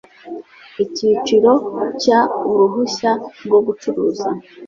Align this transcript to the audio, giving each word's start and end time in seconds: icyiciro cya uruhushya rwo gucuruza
icyiciro 0.83 1.51
cya 2.01 2.19
uruhushya 2.49 3.11
rwo 3.45 3.59
gucuruza 3.65 4.27